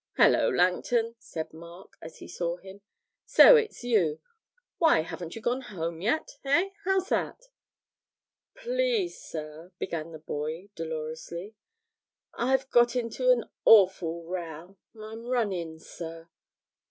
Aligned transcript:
'Hullo, 0.17 0.49
Langton,' 0.49 1.13
said 1.19 1.53
Mark, 1.53 1.95
as 2.01 2.17
he 2.17 2.27
saw 2.27 2.57
him; 2.57 2.81
'so 3.27 3.55
it's 3.55 3.83
you; 3.83 4.19
why, 4.79 5.01
haven't 5.01 5.35
you 5.35 5.43
gone 5.43 5.61
yet, 6.01 6.39
eh? 6.43 6.71
How's 6.85 7.09
that?' 7.09 7.49
'Please 8.55 9.21
sir,' 9.21 9.71
began 9.77 10.11
the 10.11 10.17
boy, 10.17 10.69
dolorously, 10.73 11.53
'I've 12.33 12.67
got 12.71 12.95
into 12.95 13.29
an 13.29 13.43
awful 13.63 14.23
row 14.23 14.75
I'm 14.99 15.27
run 15.27 15.51
in, 15.53 15.77
sir.' 15.77 16.27